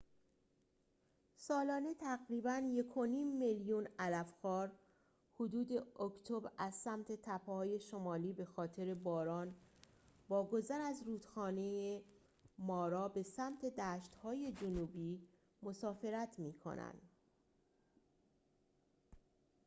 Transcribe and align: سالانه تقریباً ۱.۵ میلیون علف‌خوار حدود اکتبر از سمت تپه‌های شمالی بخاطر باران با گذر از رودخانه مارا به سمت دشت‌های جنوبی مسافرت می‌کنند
سالانه 1.35 1.93
تقریباً 1.93 2.57
۱.۵ 2.93 3.37
میلیون 3.39 3.87
علف‌خوار 3.99 4.71
حدود 5.35 5.71
اکتبر 6.01 6.51
از 6.57 6.75
سمت 6.75 7.11
تپه‌های 7.11 7.79
شمالی 7.79 8.33
بخاطر 8.33 8.93
باران 8.93 9.55
با 10.27 10.43
گذر 10.43 10.81
از 10.81 11.03
رودخانه 11.03 12.01
مارا 12.57 13.07
به 13.09 13.23
سمت 13.23 13.65
دشت‌های 13.65 14.51
جنوبی 14.51 15.27
مسافرت 15.63 16.39
می‌کنند 16.39 17.07